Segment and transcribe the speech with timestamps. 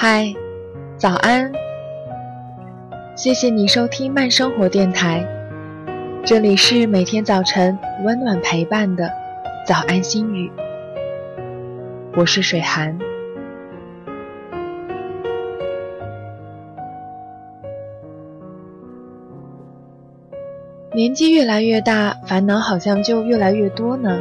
[0.00, 0.32] 嗨，
[0.96, 1.50] 早安！
[3.16, 5.26] 谢谢你收听慢生活电台，
[6.24, 9.10] 这里是每天早晨温暖陪伴的
[9.66, 10.52] 早安心语，
[12.14, 12.96] 我是水寒。
[20.94, 24.20] 年纪越来越大，烦恼好像就越来越多呢。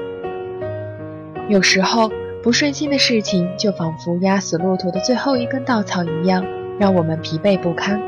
[1.47, 2.11] 有时候。
[2.47, 6.45] 不顺心的事情就仿佛压死骆驼的最后一根稻草一样，
[6.79, 8.01] 让我们疲惫不堪。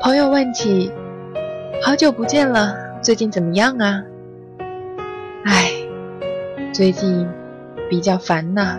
[0.00, 0.92] 朋友问起
[1.82, 4.04] ：“好久不见了，最近怎么样啊？”
[5.46, 5.72] 唉，
[6.72, 7.26] 最近
[7.90, 8.78] 比较烦呐。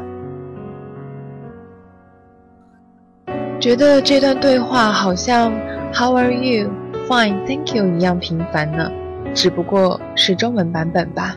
[3.59, 5.51] 觉得这段对话好像
[5.93, 6.69] “How are you?
[7.09, 8.89] Fine, thank you” 一样平凡呢，
[9.33, 11.35] 只不过是中文版本吧。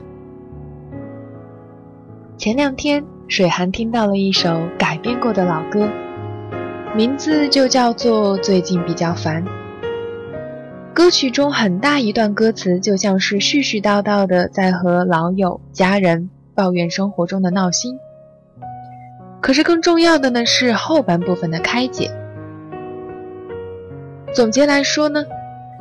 [2.42, 5.88] 前两天，水寒听到了一首改编过的老歌，
[6.92, 9.44] 名字就叫做《最近比较烦》。
[10.92, 17.96] 歌曲中很大一段歌词就像是絮絮叨叨的在和老友、家人抱怨生活中的闹心。
[19.40, 22.10] 可是更重要的呢是后半部分的开解。
[24.34, 25.24] 总结来说呢，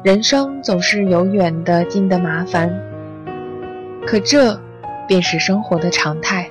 [0.03, 2.71] 人生总是有远的近的麻烦，
[4.05, 4.61] 可这。
[5.11, 6.47] 便是生活的常态，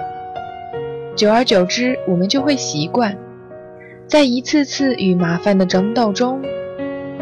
[1.17, 3.17] 久而久之，我们就会习惯，
[4.07, 6.43] 在一次次与麻烦的争斗中，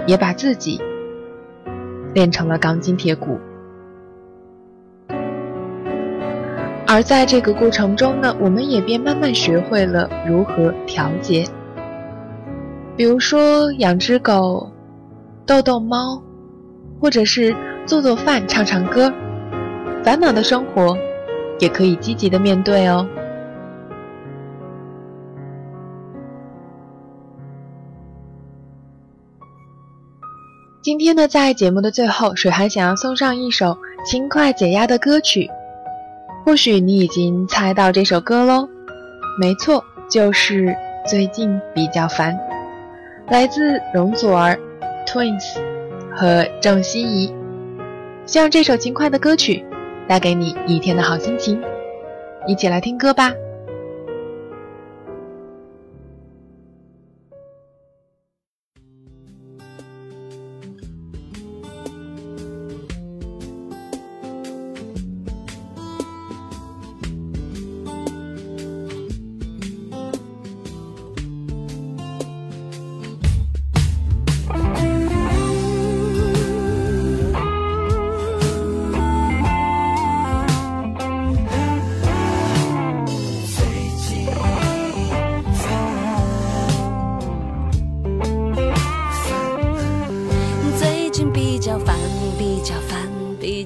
[0.04, 0.80] 也把自己
[2.12, 3.38] 练成了钢筋铁骨。
[6.88, 11.44] 而在这个过程中呢，我们也便慢慢学会了如何调节，
[12.96, 14.72] 比如说养只狗，
[15.46, 16.20] 逗逗猫，
[17.00, 17.54] 或者是
[17.86, 19.12] 做做饭、唱唱歌，
[20.02, 20.98] 烦恼的生活。
[21.58, 23.06] 也可以积极的面对哦。
[30.80, 35.50] 今天呢，在节目的最后，水寒想要送上一首轻快解压的歌曲。
[36.46, 38.66] 或许你已经猜到这首歌喽，
[39.38, 40.74] 没错，就是
[41.06, 42.38] 最近比较烦，
[43.28, 44.58] 来自容祖儿、
[45.06, 45.58] Twins
[46.14, 47.34] 和郑希怡。
[48.24, 49.62] 希望这首轻快的歌曲。
[50.08, 51.62] 带给你一天的好心情，
[52.46, 53.34] 一起来听歌吧。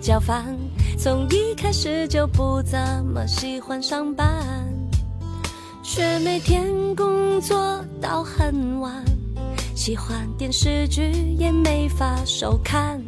[0.02, 0.58] 较烦，
[0.98, 4.26] 从一开始就不怎么喜欢上班，
[5.80, 8.92] 却每天工作到很晚，
[9.76, 13.00] 喜欢电视剧也没法收看。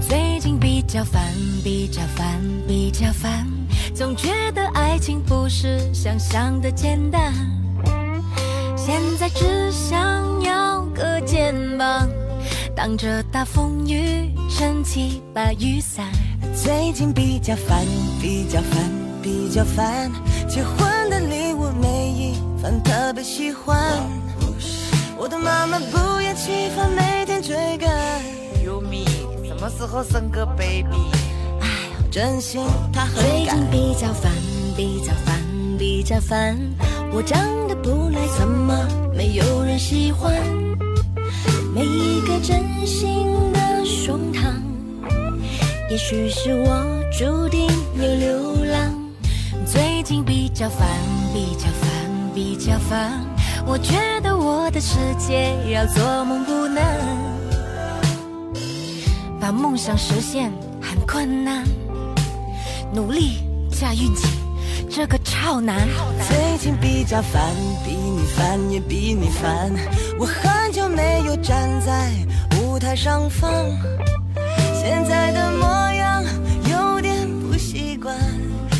[0.00, 1.22] 最近比较烦，
[1.62, 3.46] 比较烦，比较烦，
[3.94, 7.34] 总觉得爱情不是想象的简单。
[8.74, 12.08] 现在只想要个肩膀，
[12.74, 16.06] 挡着大风雨，撑起把雨伞。
[16.62, 17.86] 最近比较烦，
[18.20, 18.90] 比较烦，
[19.22, 20.12] 比较烦。
[20.46, 23.78] 结婚的礼物每一份特别喜欢。
[25.16, 27.90] 我的妈妈不厌其烦，每天追赶。
[28.62, 29.06] 有米，
[29.46, 31.10] 什么时候生个 baby？
[31.62, 31.66] 哎，
[32.10, 32.60] 真心
[32.92, 34.30] 她很最近比较烦，
[34.76, 35.40] 比较烦，
[35.78, 36.58] 比较烦。
[37.10, 40.34] 我长得不赖，怎么没有人喜欢？
[41.74, 43.49] 每一个真心。
[45.90, 47.66] 也许是我注定
[47.96, 48.94] 要流浪，
[49.66, 50.86] 最近比较烦，
[51.34, 53.20] 比较烦，比较烦。
[53.66, 56.84] 我觉得我的世界要做梦不难，
[59.40, 61.64] 把梦想实现很困难，
[62.94, 64.28] 努力加运气，
[64.88, 65.88] 这个超难。
[66.28, 67.52] 最近比较烦，
[67.84, 69.72] 比你烦也比你烦。
[70.20, 72.12] 我很久没有站在
[72.62, 73.50] 舞台上放。
[74.82, 76.24] 现在的模样
[76.70, 78.16] 有点不习惯，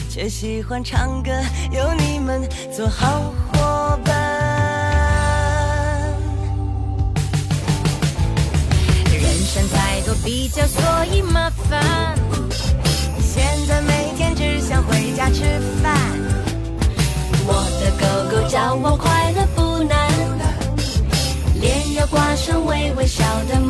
[0.09, 1.31] 却喜欢唱歌，
[1.71, 2.41] 有你们
[2.75, 4.15] 做好伙伴。
[9.13, 10.83] 人生太多比较，所
[11.13, 12.17] 以麻烦。
[13.21, 15.95] 现在每天只想回家吃饭。
[17.47, 18.75] 我的狗狗叫。
[18.75, 20.11] 我快乐不难，
[21.61, 23.61] 脸要挂上微微笑的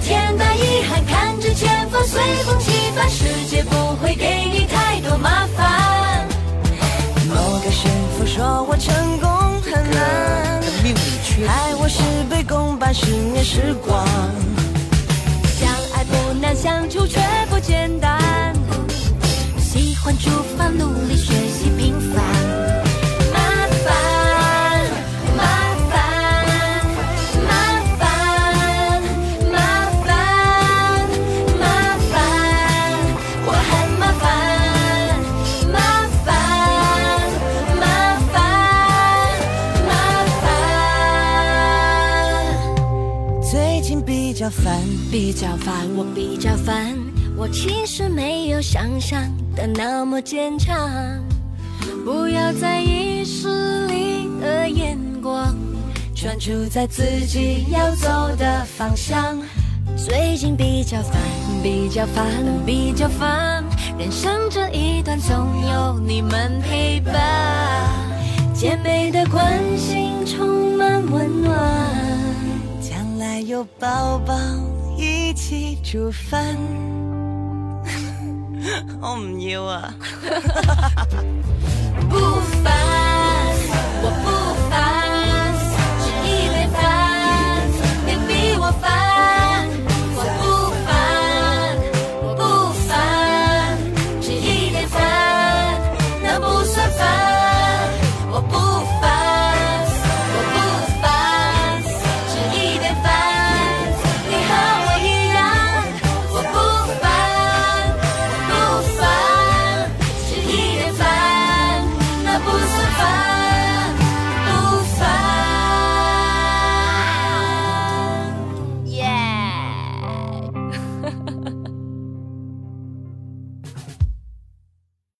[0.00, 6.26] 天大遗憾，看着前方随风起帆，世界不会给你太多麻烦。
[7.28, 9.28] 某个师傅说我成功
[9.62, 14.06] 很难，命里缺害我事倍功半，十年时光。
[15.58, 18.54] 相爱不难，相处却不简单。
[19.58, 22.07] 喜欢出发，努力学习，平凡。
[44.38, 44.80] 较烦，
[45.10, 46.96] 比较烦，我比较烦，
[47.36, 49.20] 我其实没有想象
[49.56, 50.78] 的那么坚强。
[52.04, 55.56] 不要在意势力的眼光，
[56.14, 59.36] 专注在自己要走的方向。
[59.96, 61.20] 最近比较烦，
[61.60, 62.24] 比较烦，
[62.64, 63.64] 比较烦，
[63.98, 65.36] 人生这一段总
[65.68, 67.12] 有你们陪伴，
[68.54, 70.24] 姐妹的关心
[73.78, 74.34] 宝宝
[74.96, 76.56] 一起煮饭。
[79.00, 79.94] 我唔要啊！
[82.10, 82.18] 不
[82.62, 82.77] 烦，